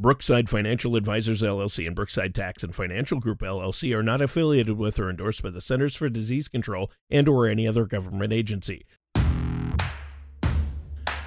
[0.00, 5.00] Brookside Financial Advisors LLC and Brookside Tax and Financial Group LLC are not affiliated with
[5.00, 8.86] or endorsed by the Centers for Disease Control and or any other government agency.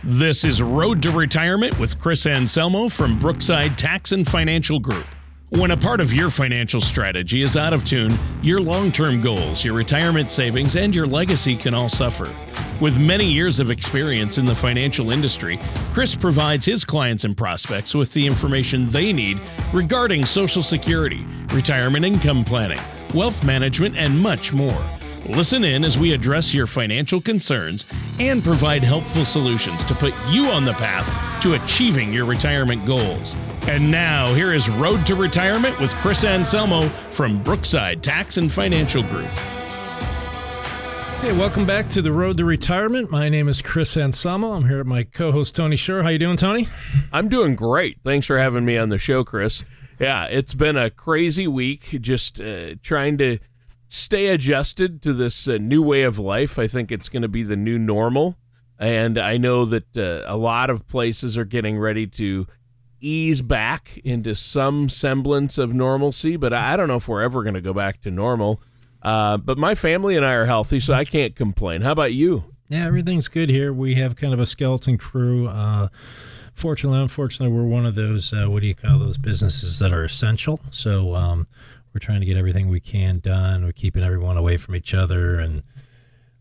[0.06, 5.06] This is Road to Retirement with Chris Anselmo from Brookside Tax and Financial Group.
[5.54, 9.66] When a part of your financial strategy is out of tune, your long term goals,
[9.66, 12.34] your retirement savings, and your legacy can all suffer.
[12.80, 15.60] With many years of experience in the financial industry,
[15.92, 19.42] Chris provides his clients and prospects with the information they need
[19.74, 22.80] regarding Social Security, retirement income planning,
[23.14, 25.01] wealth management, and much more.
[25.32, 27.86] Listen in as we address your financial concerns
[28.20, 33.38] and provide helpful solutions to put you on the path to achieving your retirement goals.
[33.62, 39.04] And now, here is Road to Retirement with Chris Anselmo from Brookside Tax and Financial
[39.04, 39.30] Group.
[41.22, 43.10] Hey, welcome back to the Road to Retirement.
[43.10, 44.52] My name is Chris Anselmo.
[44.52, 46.04] I'm here with my co-host Tony Shore.
[46.04, 46.68] How you doing, Tony?
[47.14, 48.00] I'm doing great.
[48.04, 49.64] Thanks for having me on the show, Chris.
[49.98, 53.38] Yeah, it's been a crazy week just uh, trying to
[53.92, 56.58] stay adjusted to this uh, new way of life.
[56.58, 58.38] I think it's going to be the new normal.
[58.80, 62.48] And I know that uh, a lot of places are getting ready to
[63.02, 67.56] ease back into some semblance of normalcy, but I don't know if we're ever going
[67.56, 68.62] to go back to normal.
[69.02, 71.82] Uh, but my family and I are healthy, so I can't complain.
[71.82, 72.46] How about you?
[72.70, 73.74] Yeah, everything's good here.
[73.74, 75.48] We have kind of a skeleton crew.
[75.48, 75.90] Uh,
[76.54, 80.06] fortunately, unfortunately, we're one of those, uh, what do you call those businesses that are
[80.06, 80.62] essential.
[80.72, 81.48] So, um,
[81.94, 83.64] we're trying to get everything we can done.
[83.66, 85.40] We're keeping everyone away from each other.
[85.40, 85.64] And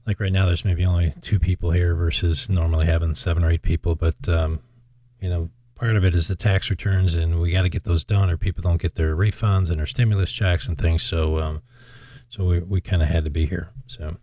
[0.06, 3.62] like right now, there's maybe only two people here versus normally having seven or eight
[3.62, 3.94] people.
[3.96, 4.60] But, um,
[5.20, 8.04] you know, part of it is the tax returns, and we got to get those
[8.04, 11.02] done, or people don't get their refunds and their stimulus checks and things.
[11.02, 11.62] So, um,
[12.28, 13.70] so we, we kind of had to be here.
[13.86, 14.16] So,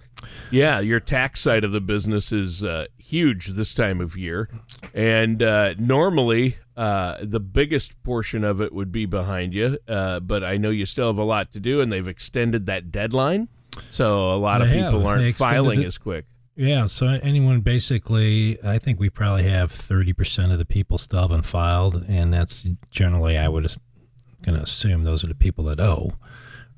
[0.51, 4.49] yeah, your tax side of the business is uh, huge this time of year,
[4.93, 9.77] and uh, normally uh, the biggest portion of it would be behind you.
[9.87, 12.91] Uh, but I know you still have a lot to do, and they've extended that
[12.91, 13.49] deadline,
[13.91, 15.85] so a lot of people aren't filing it.
[15.85, 16.25] as quick.
[16.55, 21.21] Yeah, so anyone basically, I think we probably have thirty percent of the people still
[21.21, 23.79] haven't filed, and that's generally I would just
[24.41, 26.13] going to assume those are the people that owe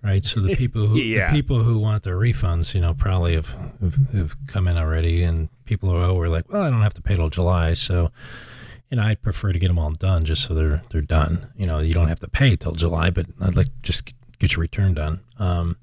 [0.04, 0.26] right?
[0.26, 1.28] So the people who yeah.
[1.28, 5.24] the people who want their refunds, you know, probably have, have, have come in already,
[5.24, 8.12] and people who are like, well, I don't have to pay till July, so
[8.90, 11.52] you know, I'd prefer to get them all done just so they're they're done.
[11.56, 14.62] You know, you don't have to pay till July, but I'd like just get your
[14.62, 15.22] return done.
[15.38, 15.78] Um,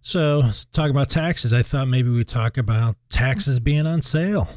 [0.00, 1.52] so talk about taxes.
[1.52, 4.48] I thought maybe we'd talk about taxes being on sale.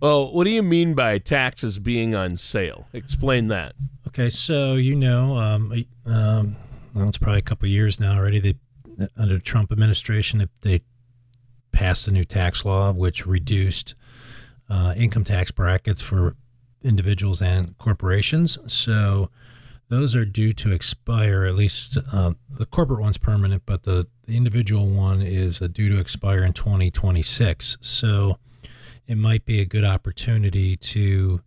[0.00, 2.88] Well, what do you mean by taxes being on sale?
[2.92, 3.74] Explain that.
[4.08, 6.56] Okay, so you know, um, um,
[6.94, 8.40] well, it's probably a couple years now already.
[8.40, 8.54] They
[9.16, 10.82] under the Trump administration they
[11.72, 13.94] passed a new tax law which reduced
[14.68, 16.36] uh, income tax brackets for
[16.82, 18.58] individuals and corporations.
[18.66, 19.30] So
[19.88, 21.44] those are due to expire.
[21.44, 26.00] At least uh, the corporate one's permanent, but the, the individual one is due to
[26.00, 27.78] expire in 2026.
[27.80, 28.38] So
[29.06, 31.42] it might be a good opportunity to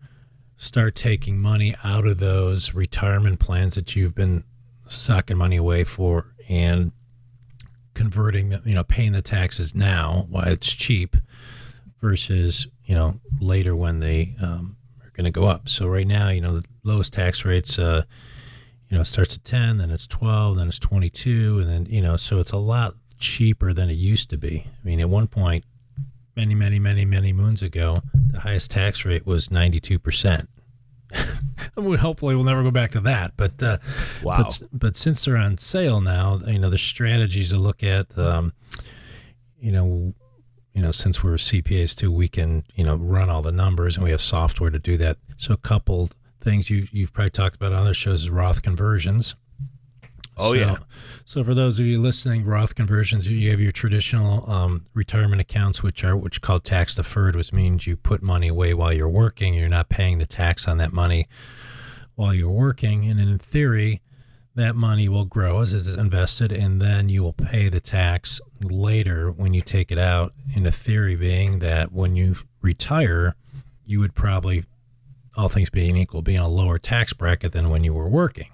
[0.57, 4.43] start taking money out of those retirement plans that you've been
[4.87, 6.91] sucking money away for and
[7.93, 11.15] converting, you know, paying the taxes now while it's cheap
[12.01, 15.67] versus, you know, later when they um, are going to go up.
[15.67, 18.03] So right now, you know, the lowest tax rates, uh,
[18.89, 21.59] you know, starts at 10, then it's 12, then it's 22.
[21.59, 24.65] And then, you know, so it's a lot cheaper than it used to be.
[24.67, 25.63] I mean, at one point,
[26.35, 27.97] many, many, many, many moons ago,
[28.31, 30.47] the highest tax rate was 92%.
[31.75, 33.33] hopefully we'll never go back to that.
[33.37, 33.77] But uh,
[34.23, 34.43] wow.
[34.43, 38.17] But, but, since they're on sale now, you know the strategies to look at.
[38.17, 38.53] Um,
[39.59, 40.13] you know,
[40.73, 44.03] you know, since we're CPAs too, we can you know run all the numbers, and
[44.03, 45.17] we have software to do that.
[45.37, 46.09] So a couple
[46.41, 49.35] things you you've probably talked about on other shows is Roth conversions.
[50.37, 50.75] Oh so, yeah.
[51.23, 55.81] So for those of you listening, Roth conversions, you have your traditional um, retirement accounts,
[55.81, 59.09] which are which are called tax deferred, which means you put money away while you're
[59.09, 59.53] working.
[59.53, 61.27] You're not paying the tax on that money
[62.15, 64.01] while you're working, and in theory,
[64.55, 69.29] that money will grow as it's invested, and then you will pay the tax later
[69.29, 70.33] when you take it out.
[70.53, 73.35] In the theory, being that when you retire,
[73.85, 74.63] you would probably,
[75.35, 78.49] all things being equal, be in a lower tax bracket than when you were working.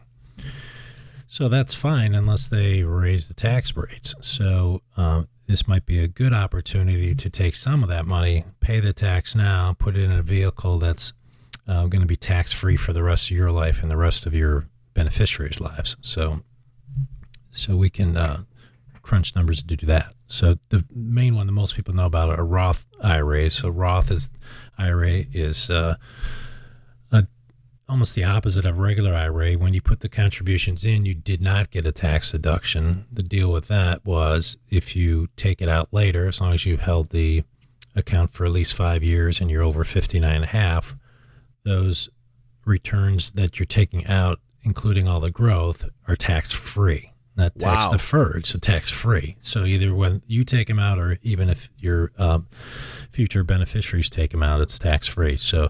[1.27, 4.15] So that's fine unless they raise the tax rates.
[4.19, 8.79] So uh, this might be a good opportunity to take some of that money, pay
[8.79, 11.13] the tax now, put it in a vehicle that's
[11.67, 14.25] uh, going to be tax free for the rest of your life and the rest
[14.25, 15.95] of your beneficiaries' lives.
[16.01, 16.41] So,
[17.51, 18.43] so we can uh,
[19.01, 20.13] crunch numbers to do that.
[20.27, 23.53] So the main one that most people know about are Roth IRAs.
[23.55, 24.31] So Roth is
[24.77, 25.95] IRA is uh,
[27.91, 29.55] almost the opposite of regular IRA.
[29.55, 33.05] When you put the contributions in, you did not get a tax deduction.
[33.11, 36.79] The deal with that was if you take it out later, as long as you've
[36.79, 37.43] held the
[37.93, 40.95] account for at least five years and you're over 59 and a half,
[41.63, 42.09] those
[42.65, 47.13] returns that you're taking out, including all the growth, are tax free.
[47.35, 47.91] Not tax Wow.
[47.91, 49.37] deferred, so tax free.
[49.39, 52.47] So either when you take them out, or even if your um,
[53.11, 55.37] future beneficiaries take them out, it's tax free.
[55.37, 55.69] So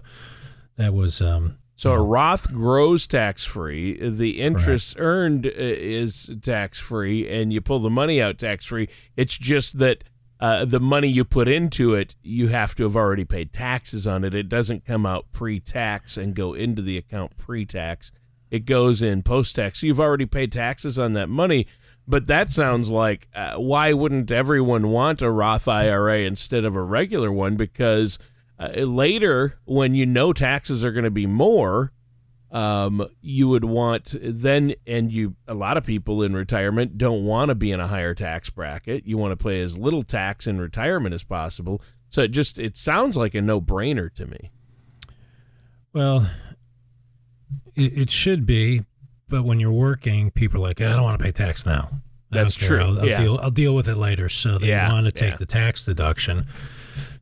[0.76, 3.96] that was um, So a Roth grows tax free.
[4.10, 8.88] The interest earned uh, is tax free, and you pull the money out tax free.
[9.16, 10.02] It's just that
[10.42, 14.24] uh, the money you put into it, you have to have already paid taxes on
[14.24, 14.34] it.
[14.34, 18.10] It doesn't come out pre tax and go into the account pre tax.
[18.50, 19.80] It goes in post tax.
[19.80, 21.68] So you've already paid taxes on that money.
[22.08, 26.82] But that sounds like uh, why wouldn't everyone want a Roth IRA instead of a
[26.82, 27.54] regular one?
[27.54, 28.18] Because
[28.58, 31.92] uh, later, when you know taxes are going to be more,
[32.52, 37.48] um, you would want then, and you a lot of people in retirement don't want
[37.48, 39.06] to be in a higher tax bracket.
[39.06, 41.80] You want to pay as little tax in retirement as possible.
[42.10, 44.50] So it just it sounds like a no brainer to me.
[45.94, 46.28] Well,
[47.74, 48.82] it, it should be,
[49.28, 51.88] but when you're working, people are like, I don't want to pay tax now.
[51.90, 53.20] I That's true, I'll, I'll yeah.
[53.20, 53.38] deal.
[53.42, 54.28] I'll deal with it later.
[54.28, 55.36] So they Yeah, want to take yeah.
[55.36, 56.46] the tax deduction.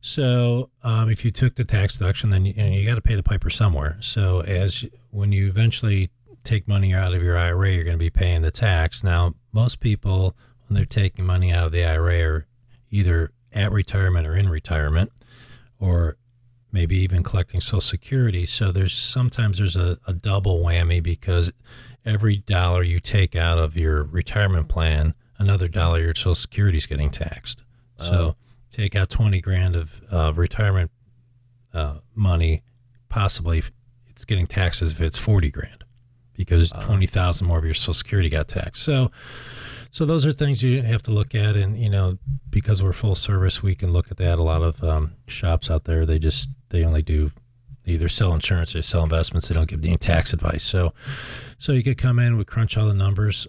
[0.01, 3.23] So um, if you took the tax deduction, then you, you got to pay the
[3.23, 3.97] piper somewhere.
[3.99, 6.09] So as when you eventually
[6.43, 9.03] take money out of your IRA, you're going to be paying the tax.
[9.03, 10.35] Now, most people
[10.67, 12.47] when they're taking money out of the IRA are
[12.89, 15.11] either at retirement or in retirement,
[15.79, 16.17] or
[16.71, 18.45] maybe even collecting Social Security.
[18.45, 21.51] So there's sometimes there's a, a double whammy because
[22.05, 26.85] every dollar you take out of your retirement plan, another dollar your Social Security is
[26.85, 27.63] getting taxed.
[27.97, 28.35] So
[28.71, 30.91] take out twenty grand of uh, retirement
[31.73, 32.63] uh, money,
[33.09, 33.63] possibly
[34.07, 35.83] it's getting taxes if it's forty grand
[36.35, 38.83] because twenty thousand more of your Social Security got taxed.
[38.83, 39.11] So.
[39.93, 42.17] So those are things you have to look at, and you know,
[42.49, 44.39] because we're full service, we can look at that.
[44.39, 47.31] A lot of um, shops out there, they just they only do
[47.83, 49.47] they either sell insurance or sell investments.
[49.47, 50.63] They don't give any tax advice.
[50.63, 50.93] So,
[51.57, 53.47] so you could come in, we crunch all the numbers.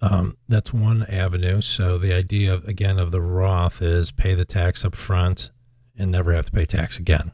[0.00, 1.60] Um, that's one avenue.
[1.60, 5.50] So the idea of again of the Roth is pay the tax up front
[5.96, 7.32] and never have to pay tax again.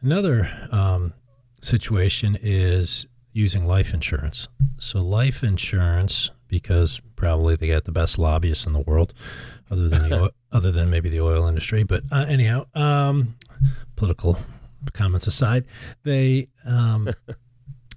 [0.00, 1.14] Another um,
[1.60, 4.48] situation is using life insurance.
[4.78, 9.12] So life insurance, because probably they got the best lobbyists in the world,
[9.70, 11.82] other than the, other than maybe the oil industry.
[11.82, 13.36] But uh, anyhow, um,
[13.96, 14.38] political
[14.92, 15.64] comments aside,
[16.04, 17.08] they um,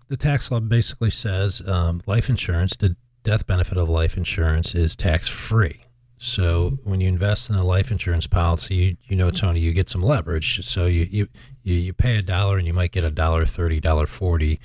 [0.09, 4.95] the tax law basically says um, life insurance, the death benefit of life insurance is
[4.95, 5.85] tax free.
[6.17, 9.87] So when you invest in a life insurance policy, you, you know, Tony, you get
[9.87, 10.65] some leverage.
[10.65, 11.27] So you, you,
[11.63, 14.59] you, you pay a dollar and you might get a dollar thirty, dollar forty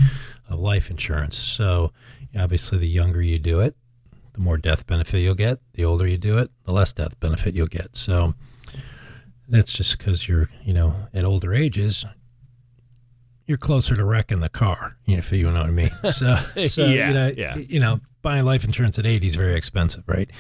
[0.49, 1.37] of life insurance.
[1.37, 1.93] So
[2.37, 3.77] obviously the younger you do it,
[4.33, 5.61] the more death benefit you'll get.
[5.75, 7.95] The older you do it, the less death benefit you'll get.
[7.95, 8.35] So
[9.47, 12.05] that's just because you're, you know, at older ages,
[13.47, 15.91] you're closer to wrecking the car, if you know what I mean.
[16.05, 16.37] So,
[16.67, 17.57] so Yeah, you know, yeah.
[17.57, 20.31] you know, buying life insurance at 80 is very expensive, right?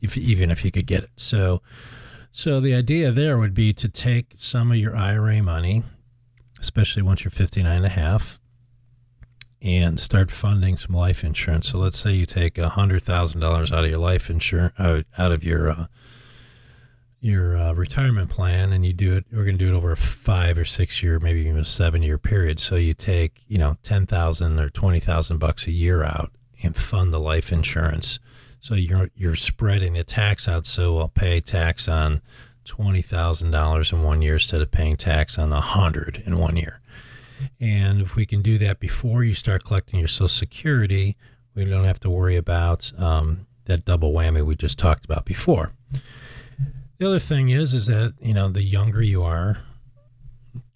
[0.00, 1.10] If even if you could get it.
[1.16, 1.62] So,
[2.30, 5.82] so the idea there would be to take some of your IRA money,
[6.60, 8.40] especially once you're 59 and a half,
[9.60, 11.68] and start funding some life insurance.
[11.68, 15.70] So let's say you take $100,000 out of your life insurance, out, out of your
[15.70, 15.86] uh,
[17.22, 19.96] your uh, retirement plan and you do it we're going to do it over a
[19.96, 22.58] five or six year maybe even a seven year period.
[22.58, 26.32] So you take you know 10000 or 20000 bucks a year out
[26.64, 28.18] and fund the life insurance.
[28.58, 30.66] So you're you're spreading the tax out.
[30.66, 32.22] So i'll pay tax on
[32.64, 36.80] $20000 in one year instead of paying tax on a 100 in one year.
[37.60, 41.16] And if we can do that before you start collecting your social security
[41.54, 45.72] we don't have to worry about um, that double whammy we just talked about before
[47.02, 49.58] the other thing is, is that you know the younger you are,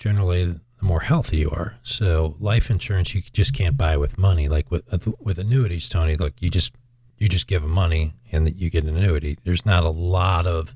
[0.00, 1.78] generally the more healthy you are.
[1.85, 4.49] So life insurance you just can't buy with money.
[4.49, 4.83] Like with
[5.21, 6.16] with annuities, Tony.
[6.16, 6.73] Look, you just
[7.16, 9.38] you just give them money and you get an annuity.
[9.45, 10.75] There's not a lot of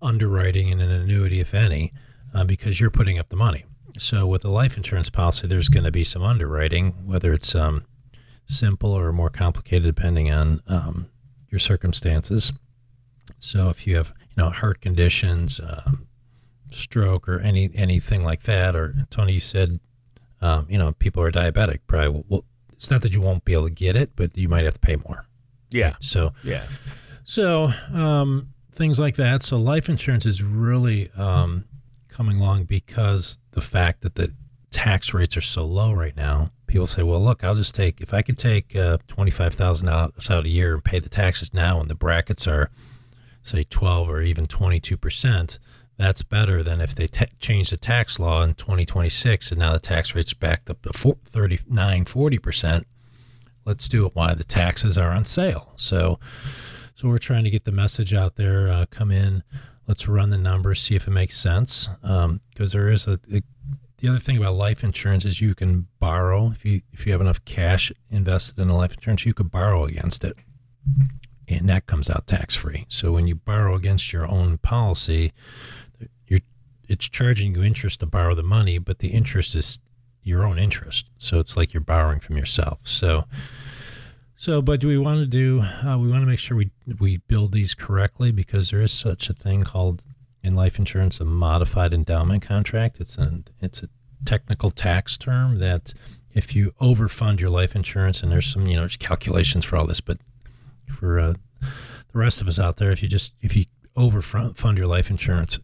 [0.00, 1.92] underwriting in an annuity, if any,
[2.32, 3.64] uh, because you're putting up the money.
[3.98, 7.86] So with a life insurance policy, there's going to be some underwriting, whether it's um,
[8.46, 11.10] simple or more complicated, depending on um,
[11.50, 12.52] your circumstances.
[13.38, 16.06] So if you have know heart conditions, um,
[16.72, 19.80] stroke, or any anything like that, or Tony, you said
[20.40, 21.78] um, you know people are diabetic.
[21.86, 24.64] Probably, well, it's not that you won't be able to get it, but you might
[24.64, 25.26] have to pay more.
[25.70, 25.94] Yeah.
[26.00, 26.64] So Yeah.
[27.24, 29.42] so um, things like that.
[29.42, 31.64] So life insurance is really um,
[32.08, 34.32] coming along because the fact that the
[34.70, 38.14] tax rates are so low right now, people say, well, look, I'll just take, if
[38.14, 41.94] I could take uh, $25,000 out a year and pay the taxes now and the
[41.94, 42.70] brackets are,
[43.42, 45.58] say, 12 or even 22%,
[45.96, 49.78] that's better than if they te- change the tax law in 2026 and now the
[49.78, 52.84] tax rate's backed up to 39, 40%.
[53.66, 55.72] Let's do it while the taxes are on sale.
[55.76, 56.18] So,
[56.94, 58.68] so we're trying to get the message out there.
[58.68, 59.42] Uh, come in,
[59.86, 61.88] let's run the numbers, see if it makes sense.
[62.00, 63.42] Because um, there is a, a
[64.00, 67.20] the other thing about life insurance is you can borrow if you if you have
[67.20, 70.36] enough cash invested in a life insurance, you could borrow against it,
[71.56, 72.86] and that comes out tax free.
[72.88, 75.32] So when you borrow against your own policy,
[76.26, 76.40] you're
[76.88, 79.80] it's charging you interest to borrow the money, but the interest is
[80.22, 81.06] your own interest.
[81.16, 82.80] So it's like you're borrowing from yourself.
[82.84, 83.24] So.
[84.36, 85.60] So, but do we want to do?
[85.60, 89.28] Uh, we want to make sure we we build these correctly because there is such
[89.28, 90.02] a thing called
[90.42, 93.00] in life insurance a modified endowment contract.
[93.00, 93.90] It's an it's a
[94.24, 95.92] technical tax term that
[96.32, 99.86] if you overfund your life insurance, and there's some you know there's calculations for all
[99.86, 100.18] this, but
[100.90, 103.64] for uh, the rest of us out there, if you just if you
[103.96, 105.58] overfund your life insurance,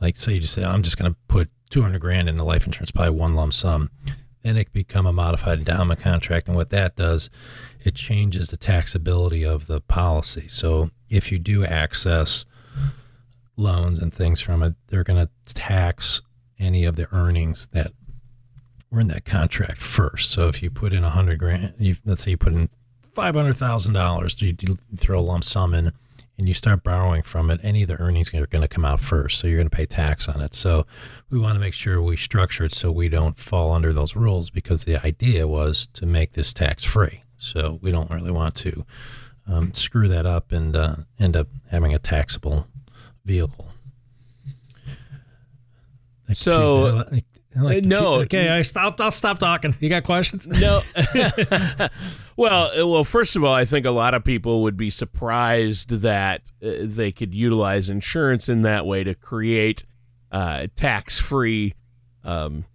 [0.00, 2.66] like say you just say I'm just going to put 200 grand in the life
[2.66, 3.90] insurance, probably one lump sum,
[4.42, 7.30] then it can become a modified endowment contract, and what that does,
[7.84, 10.48] it changes the taxability of the policy.
[10.48, 12.44] So if you do access
[13.56, 16.22] loans and things from it, they're going to tax
[16.58, 17.92] any of the earnings that
[18.90, 20.30] were in that contract first.
[20.30, 22.68] So if you put in a hundred grand, you, let's say you put in
[23.20, 24.54] five hundred thousand dollars, you
[24.96, 25.92] throw a lump sum in,
[26.38, 27.60] and you start borrowing from it.
[27.62, 29.84] Any of the earnings are going to come out first, so you're going to pay
[29.84, 30.54] tax on it.
[30.54, 30.86] So
[31.28, 34.48] we want to make sure we structure it so we don't fall under those rules
[34.48, 37.24] because the idea was to make this tax free.
[37.36, 38.86] So we don't really want to
[39.46, 42.68] um, screw that up and uh, end up having a taxable
[43.26, 43.68] vehicle.
[46.32, 47.04] so
[47.56, 49.00] like, no, okay, I stopped.
[49.00, 49.74] I'll stop talking.
[49.80, 50.46] You got questions?
[50.46, 50.82] No.
[52.36, 55.90] well, uh, well, first of all, I think a lot of people would be surprised
[56.02, 59.84] that uh, they could utilize insurance in that way to create
[60.30, 61.74] uh, tax-free.
[62.22, 62.66] Um,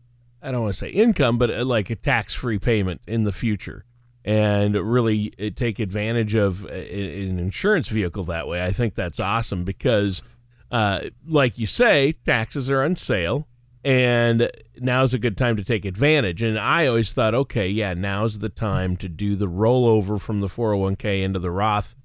[0.42, 3.86] I don't want to say income, but uh, like a tax-free payment in the future,
[4.26, 8.64] and really uh, take advantage of an insurance vehicle that way.
[8.64, 10.22] I think that's awesome because
[10.72, 13.48] uh, like you say, taxes are on sale,
[13.84, 16.44] and now's a good time to take advantage.
[16.44, 20.48] And I always thought, okay, yeah, now's the time to do the rollover from the
[20.48, 21.96] 401k into the Roth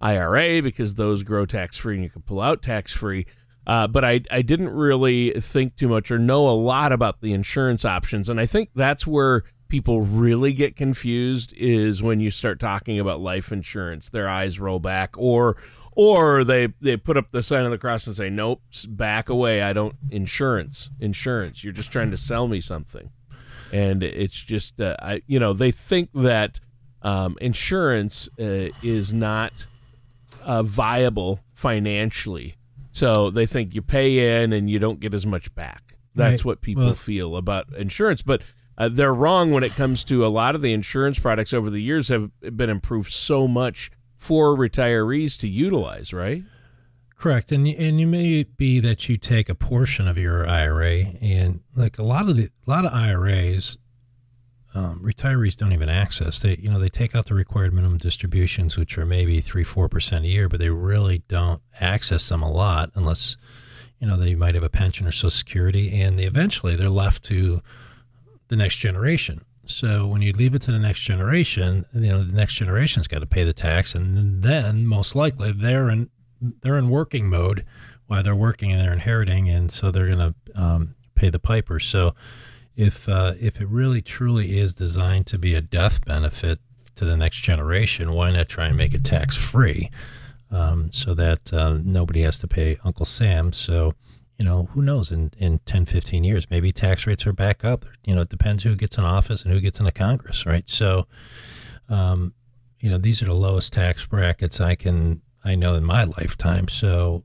[0.00, 3.26] IRA because those grow tax free and you can pull out tax free.
[3.66, 7.32] Uh, but I, I didn't really think too much or know a lot about the
[7.32, 8.28] insurance options.
[8.28, 13.20] And I think that's where people really get confused is when you start talking about
[13.20, 14.10] life insurance.
[14.10, 15.56] Their eyes roll back, or
[15.92, 19.62] or they they put up the sign of the cross and say nope back away.
[19.62, 21.64] I don't insurance insurance.
[21.64, 23.10] You're just trying to sell me something.
[23.72, 26.60] And it's just uh, I, you know they think that
[27.02, 29.66] um, insurance uh, is not
[30.42, 32.56] uh, viable financially.
[32.92, 35.94] So they think you pay in and you don't get as much back.
[36.14, 36.44] That's right.
[36.44, 38.22] what people well, feel about insurance.
[38.22, 38.42] But
[38.76, 41.80] uh, they're wrong when it comes to a lot of the insurance products over the
[41.80, 46.44] years have been improved so much for retirees to utilize, right?
[47.16, 51.60] Correct, and and you may be that you take a portion of your IRA, and
[51.74, 53.78] like a lot of the a lot of IRAs,
[54.74, 56.38] um, retirees don't even access.
[56.38, 59.88] They you know they take out the required minimum distributions, which are maybe three four
[59.88, 63.38] percent a year, but they really don't access them a lot unless
[64.00, 67.24] you know they might have a pension or Social Security, and they eventually they're left
[67.24, 67.62] to
[68.48, 69.44] the next generation.
[69.70, 73.20] So when you leave it to the next generation, you know the next generation's got
[73.20, 76.10] to pay the tax, and then most likely they're in
[76.40, 77.64] they're in working mode
[78.06, 81.78] while they're working and they're inheriting, and so they're going to um, pay the piper.
[81.78, 82.14] So
[82.76, 86.58] if uh, if it really truly is designed to be a death benefit
[86.96, 89.90] to the next generation, why not try and make it tax free
[90.50, 93.52] um, so that uh, nobody has to pay Uncle Sam?
[93.52, 93.94] So
[94.40, 97.84] you know, who knows in, in 10, 15 years, maybe tax rates are back up.
[98.06, 100.66] You know, it depends who gets in office and who gets into Congress, right?
[100.66, 101.06] So,
[101.90, 102.32] um,
[102.80, 106.68] you know, these are the lowest tax brackets I can, I know in my lifetime.
[106.68, 107.22] So,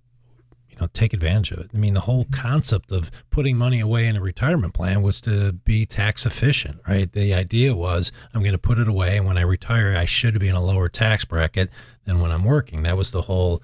[0.67, 1.71] you know, take advantage of it.
[1.73, 5.53] I mean, the whole concept of putting money away in a retirement plan was to
[5.53, 7.09] be tax efficient, right?
[7.09, 10.37] The idea was I'm going to put it away, and when I retire, I should
[10.37, 11.69] be in a lower tax bracket
[12.03, 12.83] than when I'm working.
[12.83, 13.63] That was the whole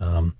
[0.00, 0.34] um,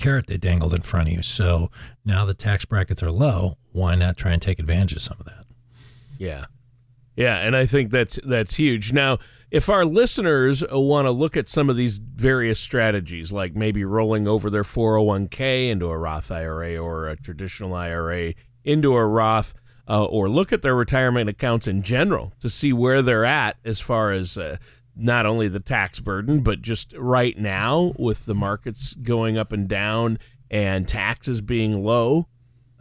[0.00, 1.22] carrot they dangled in front of you.
[1.22, 1.70] So
[2.04, 3.58] now the tax brackets are low.
[3.72, 5.44] Why not try and take advantage of some of that?
[6.18, 6.46] Yeah.
[7.16, 8.92] Yeah, and I think that's that's huge.
[8.94, 9.18] Now,
[9.50, 14.26] if our listeners want to look at some of these various strategies, like maybe rolling
[14.26, 19.52] over their 401k into a Roth IRA or a traditional IRA into a Roth,
[19.88, 23.80] uh, or look at their retirement accounts in general to see where they're at as
[23.80, 24.56] far as uh,
[24.96, 29.68] not only the tax burden, but just right now with the markets going up and
[29.68, 30.18] down
[30.50, 32.26] and taxes being low.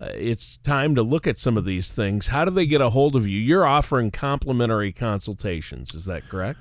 [0.02, 2.28] Uh, it's time to look at some of these things.
[2.28, 3.38] How do they get a hold of you?
[3.38, 5.94] You're offering complimentary consultations.
[5.94, 6.60] Is that correct?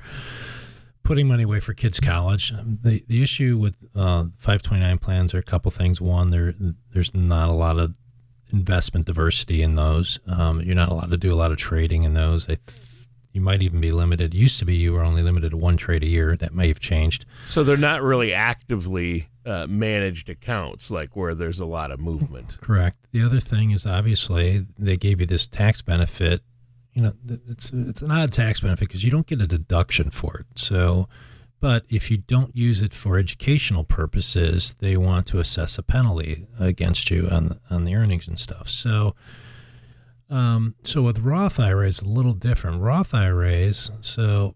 [1.02, 2.52] putting money away for kids' college.
[2.52, 6.00] The the issue with uh, 529 plans are a couple things.
[6.00, 6.55] One, there
[6.93, 7.97] there's not a lot of
[8.50, 10.21] investment diversity in those.
[10.26, 12.49] Um, you're not allowed to do a lot of trading in those.
[12.49, 12.59] I
[13.33, 14.35] you might even be limited.
[14.35, 16.37] It used to be you were only limited to one trade a year.
[16.37, 17.26] That may have changed.
[17.47, 22.59] So they're not really actively uh, managed accounts, like where there's a lot of movement.
[22.61, 22.97] Correct.
[23.12, 26.43] The other thing is obviously they gave you this tax benefit.
[26.93, 27.12] You know,
[27.49, 30.59] it's it's an odd tax benefit because you don't get a deduction for it.
[30.59, 31.07] So,
[31.61, 36.47] but if you don't use it for educational purposes, they want to assess a penalty
[36.61, 38.69] against you on on the earnings and stuff.
[38.69, 39.14] So
[40.31, 42.83] um, so with Roth IRAs, a little different.
[42.83, 44.55] Roth IRAs, so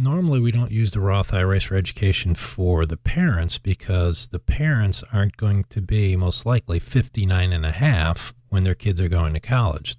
[0.00, 5.04] normally we don't use the Roth IRAs for education for the parents because the parents
[5.12, 9.34] aren't going to be most likely 59 and a half when their kids are going
[9.34, 9.96] to college.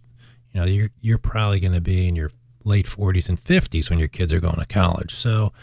[0.51, 2.31] You know, you're, you're probably going to be in your
[2.63, 5.13] late 40s and 50s when your kids are going to college.
[5.13, 5.53] So,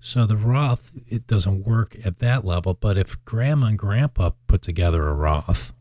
[0.00, 2.74] so the Roth, it doesn't work at that level.
[2.74, 5.72] But if grandma and grandpa put together a Roth,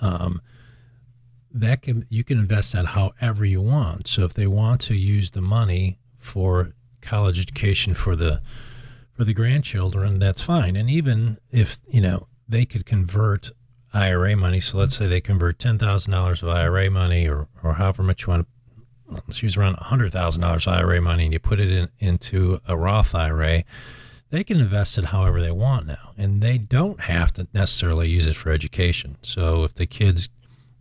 [0.00, 0.40] um,
[1.50, 4.06] that can you can invest that however you want.
[4.06, 8.40] So if they want to use the money for college education for the
[9.12, 10.76] for the grandchildren, that's fine.
[10.76, 13.50] And even if you know they could convert
[13.92, 17.74] IRA money, so let's say they convert ten thousand dollars of IRA money, or or
[17.74, 18.48] however much you want to.
[19.26, 22.76] Let's use around hundred thousand dollars IRA money, and you put it in, into a
[22.76, 23.64] Roth IRA.
[24.30, 28.26] They can invest it however they want now, and they don't have to necessarily use
[28.26, 29.16] it for education.
[29.22, 30.28] So if the kids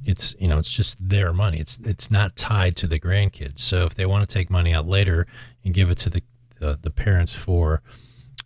[0.05, 1.59] it's you know it's just their money.
[1.59, 3.59] It's it's not tied to the grandkids.
[3.59, 5.27] So if they want to take money out later
[5.63, 6.23] and give it to the
[6.59, 7.81] the, the parents for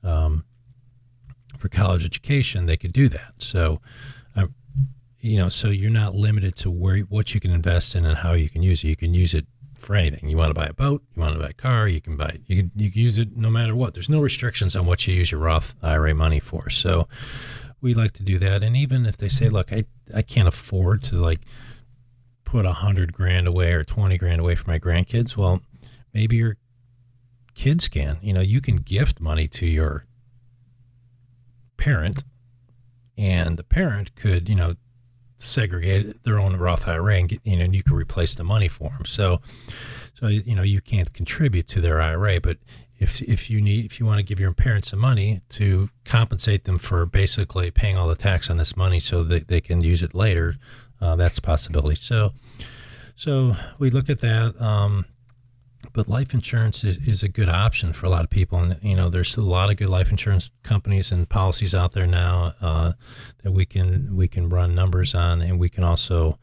[0.03, 0.43] um,
[1.57, 3.33] for college education, they could do that.
[3.37, 3.81] So.
[4.35, 4.55] Um,
[5.23, 8.33] you know, so you're not limited to where what you can invest in and how
[8.33, 8.87] you can use it.
[8.87, 9.45] You can use it
[9.81, 10.29] for anything.
[10.29, 12.37] You want to buy a boat, you want to buy a car, you can buy
[12.45, 13.93] you can you can use it no matter what.
[13.93, 16.69] There's no restrictions on what you use your Roth IRA money for.
[16.69, 17.07] So
[17.81, 18.63] we like to do that.
[18.63, 19.55] And even if they say, mm-hmm.
[19.55, 21.39] look, I, I can't afford to like
[22.43, 25.35] put a hundred grand away or 20 grand away for my grandkids.
[25.35, 25.61] Well,
[26.13, 26.57] maybe your
[27.55, 30.05] kids can, you know, you can gift money to your
[31.77, 32.23] parent
[33.17, 34.75] and the parent could, you know,
[35.37, 38.67] segregate their own Roth IRA and get, you know, and you can replace the money
[38.67, 39.05] for them.
[39.05, 39.41] So,
[40.19, 42.57] so, you know, you can't contribute to their IRA, but
[43.01, 46.65] if if you need if you want to give your parents some money to compensate
[46.65, 50.03] them for basically paying all the tax on this money so that they can use
[50.03, 50.55] it later,
[51.01, 51.95] uh, that's a possibility.
[51.95, 52.33] So
[53.15, 54.59] so we look at that.
[54.61, 55.05] Um,
[55.93, 58.95] but life insurance is, is, a good option for a lot of people, and you
[58.95, 62.93] know there's a lot of good life insurance companies and policies out there now uh,
[63.41, 66.37] that we can we can run numbers on, and we can also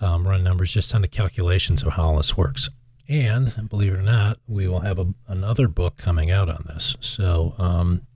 [0.00, 2.68] um, run numbers just on the calculations of how all this works.
[3.10, 6.96] And believe it or not, we will have a, another book coming out on this.
[7.00, 8.06] So, um,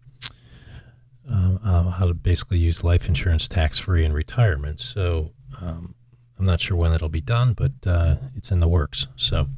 [1.28, 4.78] uh, uh, how to basically use life insurance tax free in retirement.
[4.78, 5.96] So, um,
[6.38, 9.08] I'm not sure when it'll be done, but uh, it's in the works.
[9.16, 9.48] So,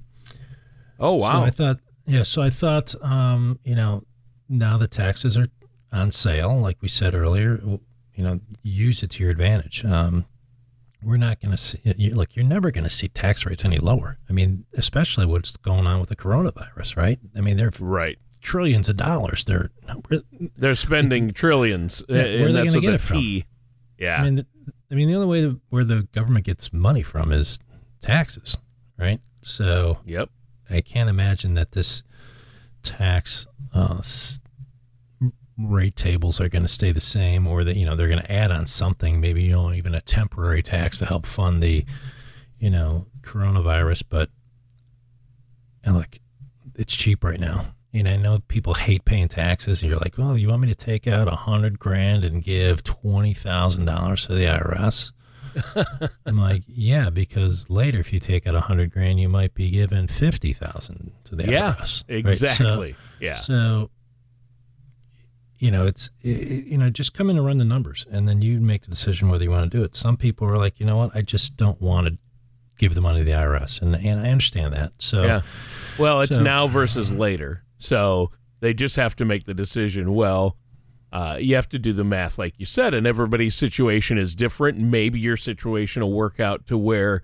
[0.98, 1.32] oh wow!
[1.32, 2.22] So I thought, yeah.
[2.22, 4.04] So I thought, um, you know,
[4.48, 5.48] now the taxes are
[5.92, 7.60] on sale, like we said earlier.
[8.14, 9.84] You know, use it to your advantage.
[9.84, 10.26] Um,
[11.06, 13.78] we're not going to see you, look you're never going to see tax rates any
[13.78, 14.18] lower.
[14.28, 17.18] I mean especially what's going on with the coronavirus right?
[17.36, 18.18] I mean they're right.
[18.40, 19.44] trillions of dollars.
[19.44, 19.70] They're
[20.56, 23.42] they're spending trillions yeah, where are they going to get it from?
[23.98, 24.20] Yeah.
[24.20, 24.46] I mean the,
[24.90, 27.60] i mean the only way to, where the government gets money from is
[28.00, 28.56] taxes
[28.98, 29.20] right?
[29.42, 30.30] So yep.
[30.70, 32.02] I can't imagine that this
[32.82, 34.00] tax uh,
[35.58, 38.32] rate tables are going to stay the same or that you know they're going to
[38.32, 41.84] add on something maybe you know even a temporary tax to help fund the
[42.58, 44.28] you know coronavirus but
[45.86, 46.20] and like
[46.74, 47.64] it's cheap right now.
[47.94, 50.74] And I know people hate paying taxes, and you're like, well, you want me to
[50.74, 55.12] take out a hundred grand and give twenty thousand dollars to the IRS?
[56.26, 59.70] I'm like, yeah, because later if you take out a hundred grand, you might be
[59.70, 62.04] given fifty thousand to the yeah, IRS.
[62.08, 62.92] exactly.
[62.92, 63.34] So, yeah.
[63.36, 63.90] So,
[65.58, 68.42] you know, it's it, you know, just come in and run the numbers, and then
[68.42, 69.94] you make the decision whether you want to do it.
[69.94, 72.18] Some people are like, you know what, I just don't want to
[72.78, 74.92] give the money to the IRS, and and I understand that.
[74.98, 75.40] So, yeah.
[75.98, 80.14] Well, it's so- now versus later, so they just have to make the decision.
[80.14, 80.56] Well.
[81.12, 84.76] Uh, you have to do the math, like you said, and everybody's situation is different.
[84.76, 87.22] Maybe your situation will work out to where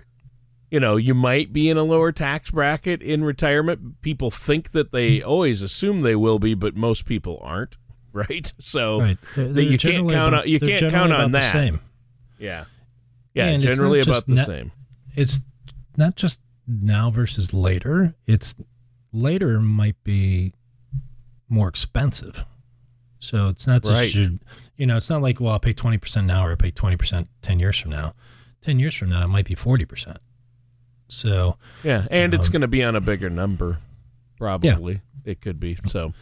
[0.73, 4.01] you know, you might be in a lower tax bracket in retirement.
[4.01, 7.77] People think that they always assume they will be, but most people aren't,
[8.29, 8.53] right?
[8.59, 11.53] So right, They're- they're you can't count about- on you can't count on the that.
[11.53, 11.81] Same.
[12.39, 12.65] Yeah,
[13.35, 14.73] yeah, And it's generally about the net- same.
[15.15, 15.43] It's
[15.97, 18.15] not just now versus later.
[18.27, 18.55] It's
[19.13, 20.55] later might be
[21.49, 22.45] more expensive.
[23.19, 24.15] So it's not just Right.
[24.15, 24.41] you,
[24.77, 26.97] you know, it's not like well, I'll pay twenty percent now or I pay twenty
[26.97, 28.15] percent ten years from now.
[28.61, 30.19] Ten years from now, it might be forty percent.
[31.09, 33.79] So Yeah, and it's Um, going to be on a bigger number,
[34.39, 35.03] probably.
[35.25, 36.15] It could be so.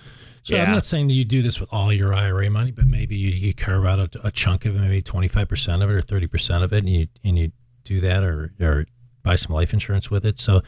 [0.51, 2.87] So yeah, I'm not saying that you do this with all your IRA money, but
[2.87, 6.03] maybe you, you carve out a, a chunk of it, maybe 25% of it or
[6.03, 7.53] 30% of it, and you and you
[7.85, 8.87] do that or or
[9.23, 10.39] buy some life insurance with it.
[10.39, 10.61] So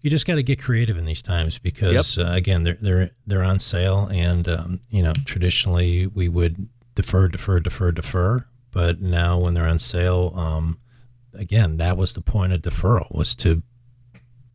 [0.00, 3.42] you just got to get creative in these times because uh, again, they're they're they're
[3.44, 9.38] on sale, and um, you know traditionally we would defer, defer, defer, defer, but now
[9.38, 10.78] when they're on sale, um,
[11.34, 13.62] again, that was the point of deferral was to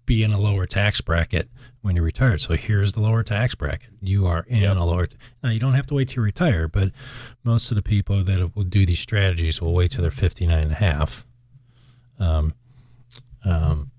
[0.05, 1.49] be in a lower tax bracket
[1.81, 2.37] when you retire.
[2.37, 3.89] So here's the lower tax bracket.
[4.01, 4.77] You are in Yep.
[4.77, 5.07] a lower.
[5.43, 6.91] now you don't have to wait till you retire, but
[7.43, 10.71] most of the people that will do these strategies will wait till they're 59 and
[10.71, 11.25] a half,
[12.19, 12.53] um,
[13.45, 13.91] um,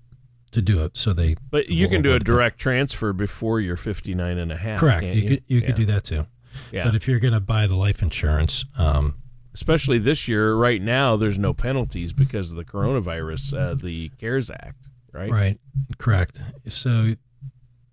[0.51, 0.97] to do it.
[0.97, 4.79] So they But you can do a direct transfer before you're 59 and a half.
[4.79, 5.03] correct.
[5.03, 5.65] You, you could you yeah.
[5.65, 6.27] could do that too.
[6.71, 6.85] Yeah.
[6.85, 9.15] But if you're going to buy the life insurance, um,
[9.55, 14.49] Especially this year, right now, there's no penalties because of the coronavirus, uh, the CARES
[14.51, 14.84] Act,
[15.15, 15.31] right?
[15.31, 15.59] Right.
[15.97, 16.41] Correct.
[16.67, 17.13] So,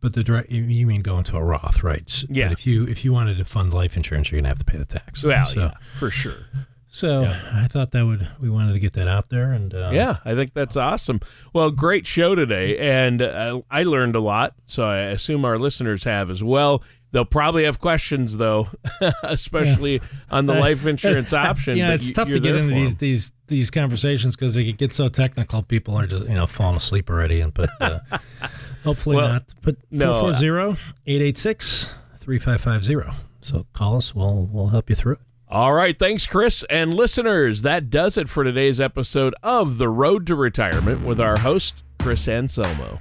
[0.00, 2.24] but the direct you- mean going to a Roth, right?
[2.28, 2.46] Yeah.
[2.48, 4.78] But if you if you wanted to fund life insurance, you're gonna have to pay
[4.78, 5.24] the tax.
[5.24, 6.46] Well, so, yeah, for sure.
[6.94, 7.40] So Yeah.
[7.54, 10.34] I thought that would we wanted to get that out there and uh, Yeah, I
[10.34, 11.20] think that's awesome.
[11.54, 16.04] Well, great show today, and uh, I learned a lot, so I assume our listeners
[16.04, 16.82] have as well.
[17.12, 18.68] They'll probably have questions though,
[19.22, 21.76] especially on the Uh, life insurance option.
[21.76, 25.62] Yeah, it's tough to get into these these these conversations because they get so technical.
[25.62, 27.98] People are just you know falling asleep already, and but uh,
[28.84, 29.54] hopefully Well, not.
[29.62, 30.14] But no,
[31.06, 33.14] 440-886-3550.
[33.40, 34.14] So call us.
[34.14, 35.18] We'll we'll help you through it.
[35.48, 36.64] All right, thanks, Chris.
[36.70, 41.40] And listeners, that does it for today's episode of The Road to Retirement with our
[41.40, 43.00] host, Chris Anselmo.